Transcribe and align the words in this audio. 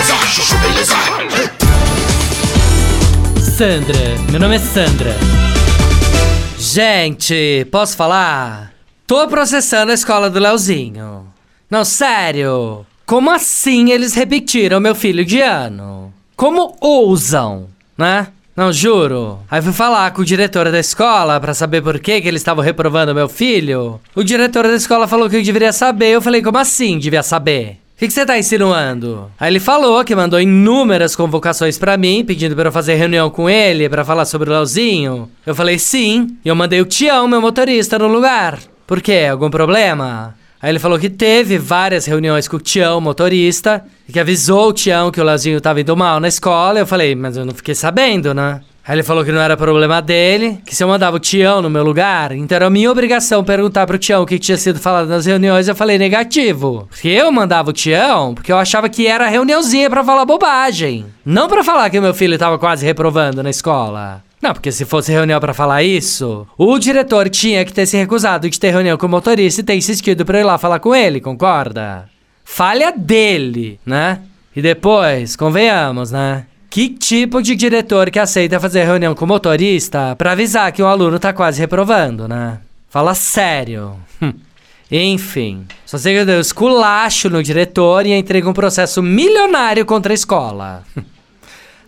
beleza, 0.00 0.16
chuchu 0.26 0.56
beleza. 0.58 0.94
Sandra, 3.56 3.98
meu 4.30 4.40
nome 4.40 4.56
é 4.56 4.58
Sandra. 4.58 5.14
Gente, 6.58 7.66
posso 7.70 7.96
falar? 7.96 8.72
Tô 9.06 9.28
processando 9.28 9.90
a 9.90 9.94
escola 9.94 10.30
do 10.30 10.38
Leozinho. 10.38 11.26
Não, 11.68 11.84
sério. 11.84 12.86
Como 13.04 13.30
assim 13.30 13.90
eles 13.90 14.14
repetiram 14.14 14.80
meu 14.80 14.94
filho 14.94 15.24
de 15.24 15.40
ano? 15.40 16.12
Como 16.36 16.76
ousam, 16.80 17.68
né? 17.98 18.28
Não, 18.56 18.72
juro. 18.72 19.40
Aí 19.50 19.60
fui 19.60 19.72
falar 19.72 20.10
com 20.12 20.22
o 20.22 20.24
diretor 20.24 20.70
da 20.70 20.78
escola 20.78 21.38
pra 21.40 21.54
saber 21.54 21.82
por 21.82 21.98
que, 21.98 22.20
que 22.20 22.28
eles 22.28 22.40
estavam 22.40 22.64
reprovando 22.64 23.14
meu 23.14 23.28
filho. 23.28 24.00
O 24.14 24.22
diretor 24.22 24.66
da 24.66 24.74
escola 24.74 25.06
falou 25.06 25.28
que 25.28 25.36
eu 25.36 25.42
deveria 25.42 25.72
saber. 25.72 26.08
Eu 26.08 26.22
falei, 26.22 26.42
como 26.42 26.58
assim 26.58 26.98
devia 26.98 27.22
saber? 27.22 27.78
O 28.00 28.02
que, 28.02 28.10
você 28.10 28.24
tá 28.24 28.38
insinuando? 28.38 29.30
Aí 29.38 29.52
ele 29.52 29.60
falou 29.60 30.02
que 30.02 30.16
mandou 30.16 30.40
inúmeras 30.40 31.14
convocações 31.14 31.76
pra 31.76 31.98
mim, 31.98 32.24
pedindo 32.24 32.56
pra 32.56 32.68
eu 32.68 32.72
fazer 32.72 32.94
reunião 32.94 33.28
com 33.28 33.48
ele 33.48 33.90
pra 33.90 34.06
falar 34.06 34.24
sobre 34.24 34.48
o 34.48 34.52
Leozinho. 34.54 35.30
Eu 35.44 35.54
falei 35.54 35.78
sim, 35.78 36.34
e 36.42 36.48
eu 36.48 36.56
mandei 36.56 36.80
o 36.80 36.86
Tião, 36.86 37.28
meu 37.28 37.42
motorista, 37.42 37.98
no 37.98 38.06
lugar. 38.06 38.58
Por 38.86 39.02
quê? 39.02 39.28
Algum 39.30 39.50
problema? 39.50 40.34
Aí 40.62 40.70
ele 40.70 40.78
falou 40.78 40.98
que 40.98 41.10
teve 41.10 41.58
várias 41.58 42.06
reuniões 42.06 42.48
com 42.48 42.56
o 42.56 42.60
Tião, 42.60 43.02
motorista, 43.02 43.84
e 44.08 44.12
que 44.14 44.18
avisou 44.18 44.70
o 44.70 44.72
Tião 44.72 45.10
que 45.10 45.20
o 45.20 45.24
Leozinho 45.24 45.60
tava 45.60 45.82
indo 45.82 45.94
mal 45.94 46.18
na 46.20 46.28
escola. 46.28 46.78
Eu 46.78 46.86
falei, 46.86 47.14
mas 47.14 47.36
eu 47.36 47.44
não 47.44 47.52
fiquei 47.52 47.74
sabendo, 47.74 48.32
né? 48.32 48.62
Aí 48.90 48.96
ele 48.96 49.04
falou 49.04 49.24
que 49.24 49.30
não 49.30 49.40
era 49.40 49.56
problema 49.56 50.02
dele, 50.02 50.58
que 50.66 50.74
se 50.74 50.82
eu 50.82 50.88
mandava 50.88 51.14
o 51.14 51.20
Tião 51.20 51.62
no 51.62 51.70
meu 51.70 51.84
lugar, 51.84 52.32
então 52.32 52.56
era 52.56 52.68
minha 52.68 52.90
obrigação 52.90 53.44
perguntar 53.44 53.86
pro 53.86 53.96
Tião 53.96 54.20
o 54.20 54.26
que 54.26 54.36
tinha 54.36 54.58
sido 54.58 54.80
falado 54.80 55.06
nas 55.06 55.26
reuniões. 55.26 55.68
Eu 55.68 55.76
falei 55.76 55.96
negativo. 55.96 56.88
Porque 56.90 57.06
eu 57.06 57.30
mandava 57.30 57.70
o 57.70 57.72
Tião 57.72 58.34
porque 58.34 58.50
eu 58.50 58.58
achava 58.58 58.88
que 58.88 59.06
era 59.06 59.28
reuniãozinha 59.28 59.88
pra 59.88 60.02
falar 60.02 60.24
bobagem. 60.24 61.06
Não 61.24 61.46
pra 61.46 61.62
falar 61.62 61.88
que 61.88 62.00
meu 62.00 62.12
filho 62.12 62.36
tava 62.36 62.58
quase 62.58 62.84
reprovando 62.84 63.44
na 63.44 63.50
escola. 63.50 64.24
Não, 64.42 64.52
porque 64.52 64.72
se 64.72 64.84
fosse 64.84 65.12
reunião 65.12 65.38
pra 65.38 65.54
falar 65.54 65.84
isso, 65.84 66.44
o 66.58 66.76
diretor 66.76 67.28
tinha 67.28 67.64
que 67.64 67.72
ter 67.72 67.86
se 67.86 67.96
recusado 67.96 68.50
de 68.50 68.58
ter 68.58 68.72
reunião 68.72 68.98
com 68.98 69.06
o 69.06 69.08
motorista 69.08 69.60
e 69.60 69.64
ter 69.64 69.76
insistido 69.76 70.24
pra 70.24 70.38
eu 70.38 70.42
ir 70.42 70.44
lá 70.46 70.58
falar 70.58 70.80
com 70.80 70.92
ele, 70.92 71.20
concorda? 71.20 72.08
Falha 72.44 72.90
dele, 72.90 73.78
né? 73.86 74.18
E 74.56 74.60
depois, 74.60 75.36
convenhamos, 75.36 76.10
né? 76.10 76.46
Que 76.70 76.88
tipo 76.88 77.42
de 77.42 77.56
diretor 77.56 78.12
que 78.12 78.18
aceita 78.20 78.60
fazer 78.60 78.84
reunião 78.84 79.12
com 79.12 79.24
o 79.24 79.28
motorista 79.28 80.14
pra 80.14 80.32
avisar 80.32 80.70
que 80.70 80.80
o 80.80 80.86
aluno 80.86 81.18
tá 81.18 81.32
quase 81.32 81.58
reprovando, 81.58 82.28
né? 82.28 82.60
Fala 82.88 83.12
sério. 83.12 83.96
Hum. 84.22 84.32
Enfim, 84.88 85.66
só 85.84 85.98
sei 85.98 86.14
que 86.14 86.20
eu 86.20 86.26
dei 86.26 86.36
um 86.36 86.40
esculacho 86.40 87.28
no 87.28 87.42
diretor 87.42 88.06
e 88.06 88.12
entrei 88.12 88.40
com 88.40 88.50
um 88.50 88.54
processo 88.54 89.02
milionário 89.02 89.84
contra 89.84 90.12
a 90.12 90.14
escola. 90.14 90.84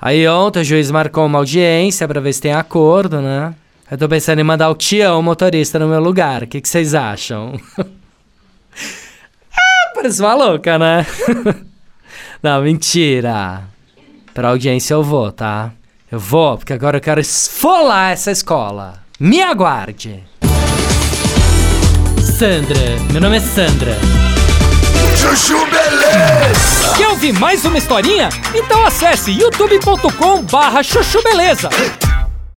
Aí 0.00 0.28
ontem 0.28 0.60
o 0.60 0.64
juiz 0.64 0.92
marcou 0.92 1.26
uma 1.26 1.38
audiência 1.38 2.06
pra 2.06 2.20
ver 2.20 2.32
se 2.32 2.40
tem 2.40 2.52
acordo, 2.52 3.20
né? 3.20 3.52
Eu 3.90 3.98
tô 3.98 4.08
pensando 4.08 4.38
em 4.38 4.44
mandar 4.44 4.70
o 4.70 4.76
Tião, 4.76 5.20
motorista, 5.20 5.80
no 5.80 5.88
meu 5.88 6.00
lugar. 6.00 6.44
O 6.44 6.46
que, 6.46 6.60
que 6.60 6.68
vocês 6.68 6.94
acham? 6.94 7.60
ah, 7.78 7.84
parece 9.92 10.20
uma 10.20 10.34
louca, 10.34 10.78
né? 10.78 11.04
Não, 12.40 12.62
mentira. 12.62 13.64
Pra 14.38 14.50
audiência 14.50 14.94
eu 14.94 15.02
vou, 15.02 15.32
tá? 15.32 15.72
Eu 16.12 16.20
vou, 16.20 16.56
porque 16.56 16.72
agora 16.72 16.98
eu 16.98 17.00
quero 17.00 17.20
esfolar 17.20 18.12
essa 18.12 18.30
escola. 18.30 19.02
Me 19.18 19.42
aguarde. 19.42 20.22
Sandra, 22.38 22.78
meu 23.10 23.20
nome 23.20 23.38
é 23.38 23.40
Sandra. 23.40 23.98
Chuchu 25.16 25.58
beleza. 25.66 26.96
Quer 26.96 27.08
ouvir 27.08 27.32
mais 27.32 27.64
uma 27.64 27.78
historinha? 27.78 28.28
Então 28.54 28.86
acesse 28.86 29.32
youtube.com 29.32 30.42
barra 30.42 30.84
chuchu 30.84 31.20
beleza. 31.24 31.68